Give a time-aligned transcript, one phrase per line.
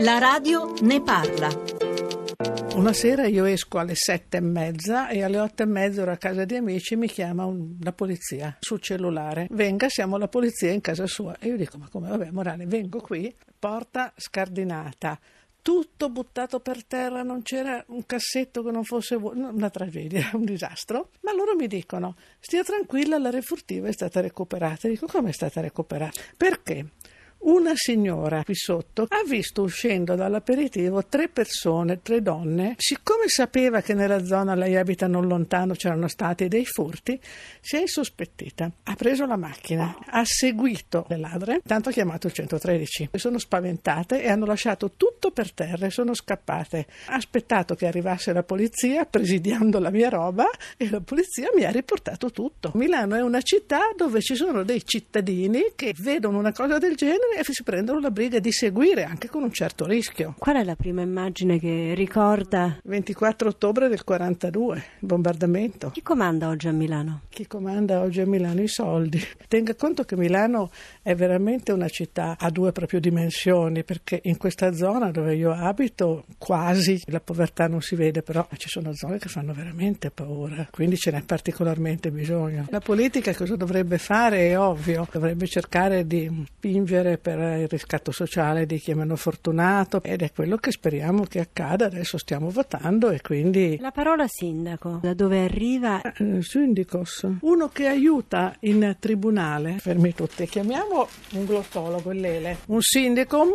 [0.00, 1.48] La radio ne parla.
[2.74, 6.16] Una sera io esco alle sette e mezza e alle otto e mezza ero a
[6.16, 9.46] casa di amici mi chiama un- la polizia sul cellulare.
[9.50, 11.36] Venga, siamo la polizia in casa sua.
[11.38, 15.18] E io dico, ma come, vabbè, Morale, vengo qui, porta scardinata.
[15.62, 21.10] Tutto buttato per terra, non c'era un cassetto che non fosse una tragedia, un disastro.
[21.20, 24.88] Ma loro mi dicono: stia tranquilla, la refurtiva è stata recuperata.
[24.88, 26.18] Dico: come è stata recuperata?
[26.36, 26.86] Perché?
[27.42, 32.74] Una signora qui sotto ha visto uscendo dall'aperitivo tre persone, tre donne.
[32.76, 37.18] Siccome sapeva che nella zona lei abita non lontano c'erano stati dei furti,
[37.60, 38.70] si è insospettita.
[38.84, 43.08] Ha preso la macchina, ha seguito le ladre, tanto ha chiamato il 113.
[43.14, 46.86] Sono spaventate e hanno lasciato tutto per terra e sono scappate.
[47.06, 50.46] Ha aspettato che arrivasse la polizia, presidiando la mia roba,
[50.76, 52.72] e la polizia mi ha riportato tutto.
[52.74, 57.28] Milano è una città dove ci sono dei cittadini che vedono una cosa del genere
[57.38, 60.34] e si prendono la briga di seguire anche con un certo rischio.
[60.38, 65.90] Qual è la prima immagine che ricorda 24 ottobre del 42, il bombardamento.
[65.90, 67.22] chi comanda oggi a Milano?
[67.28, 69.22] Chi comanda oggi a Milano i soldi?
[69.48, 70.70] Tenga conto che Milano
[71.02, 76.24] è veramente una città a due proprio dimensioni, perché in questa zona dove io abito
[76.38, 80.96] quasi la povertà non si vede, però ci sono zone che fanno veramente paura, quindi
[80.96, 82.66] ce n'è particolarmente bisogno.
[82.70, 84.50] La politica cosa dovrebbe fare?
[84.50, 90.02] È ovvio, dovrebbe cercare di spingere per il riscatto sociale di chi è meno fortunato
[90.02, 91.86] ed è quello che speriamo che accada.
[91.86, 96.00] Adesso stiamo votando e quindi La parola sindaco, da dove arriva?
[96.02, 102.80] eh, Syndicos, uno che aiuta in tribunale, fermi tutti, chiamiamo un glottologo, il Lele, un
[102.80, 103.50] sindicum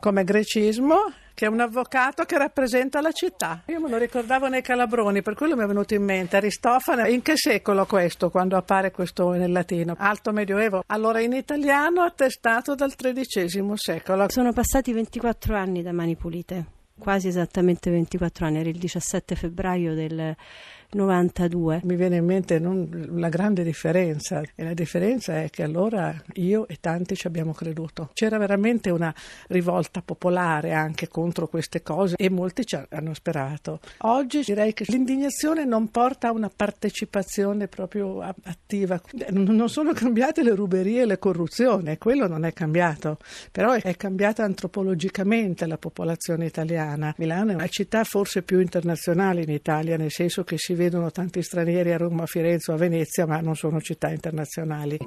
[0.00, 0.96] come grecismo
[1.36, 3.60] che è un avvocato che rappresenta la città.
[3.66, 7.10] Io me lo ricordavo nei Calabroni, per quello mi è venuto in mente Aristofane.
[7.10, 9.94] In che secolo questo, quando appare questo nel latino?
[9.98, 10.82] Alto Medioevo.
[10.86, 14.30] Allora in italiano attestato dal XIII secolo.
[14.30, 16.64] Sono passati 24 anni da Mani Pulite,
[16.98, 20.36] quasi esattamente 24 anni, era il 17 febbraio del
[20.90, 21.80] 92.
[21.84, 26.68] Mi viene in mente non la grande differenza e la differenza è che allora io
[26.68, 28.10] e tanti ci abbiamo creduto.
[28.12, 29.14] C'era veramente una
[29.48, 33.80] rivolta popolare anche contro queste cose e molti ci hanno sperato.
[33.98, 39.00] Oggi direi che l'indignazione non porta a una partecipazione proprio attiva.
[39.30, 43.18] Non sono cambiate le ruberie e le corruzione, quello non è cambiato,
[43.50, 46.46] però è cambiata antropologicamente la popolazione
[46.86, 47.14] italiana.
[47.18, 51.42] Milano è una città forse più internazionale in Italia, nel senso che si vedono tanti
[51.42, 54.98] stranieri a Roma, a Firenze o a Venezia, ma non sono città internazionali.